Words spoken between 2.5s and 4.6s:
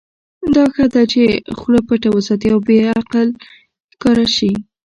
او بې عقل ښکاره شې.